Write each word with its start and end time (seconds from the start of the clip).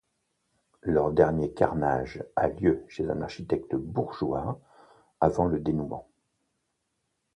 Leur 0.81 1.11
dernier 1.11 1.53
carnage 1.53 2.25
a 2.35 2.47
lieu 2.47 2.83
chez 2.87 3.07
un 3.07 3.21
architecte 3.21 3.75
bourgeois, 3.75 4.59
avant 5.19 5.45
le 5.45 5.59
dénouement. 5.59 6.07